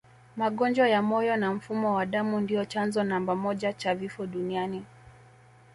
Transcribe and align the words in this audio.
Magonjwa 0.37 0.89
ya 0.89 1.01
moyo 1.01 1.37
na 1.37 1.53
mfumo 1.53 1.93
wa 1.95 2.05
damu 2.05 2.39
ndio 2.39 2.65
chanzo 2.65 3.03
namba 3.03 3.35
moja 3.35 3.73
cha 3.73 3.95
vifo 3.95 4.27
duniani 4.27 4.85